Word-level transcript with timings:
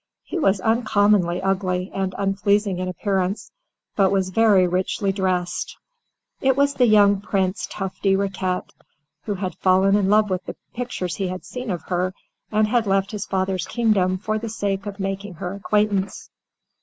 He 0.23 0.39
was 0.39 0.59
uncommonly 0.61 1.43
ugly 1.43 1.91
and 1.93 2.15
unpleasing 2.17 2.79
in 2.79 2.87
appearance, 2.87 3.51
but 3.95 4.11
was 4.11 4.31
very 4.31 4.65
richly 4.67 5.11
dressed. 5.11 5.77
It 6.41 6.57
was 6.57 6.73
the 6.73 6.87
young 6.87 7.21
Prince 7.21 7.67
Tufty 7.69 8.15
Riquet, 8.15 8.71
who 9.25 9.35
had 9.35 9.53
fallen 9.59 9.95
in 9.95 10.09
love 10.09 10.31
with 10.31 10.43
the 10.45 10.55
pictures 10.73 11.17
he 11.17 11.27
had 11.27 11.45
seen 11.45 11.69
of 11.69 11.83
her, 11.83 12.15
and 12.51 12.67
had 12.67 12.87
left 12.87 13.11
his 13.11 13.27
father's 13.27 13.67
kingdom 13.67 14.17
for 14.17 14.39
the 14.39 14.49
sake 14.49 14.87
of 14.87 14.99
making 14.99 15.35
her 15.35 15.53
acquaintance. 15.53 16.31